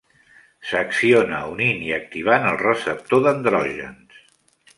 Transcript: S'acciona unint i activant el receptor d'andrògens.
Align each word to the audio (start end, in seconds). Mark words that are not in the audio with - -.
S'acciona 0.69 1.41
unint 1.51 1.83
i 1.89 1.93
activant 1.99 2.49
el 2.53 2.59
receptor 2.65 3.23
d'andrògens. 3.29 4.27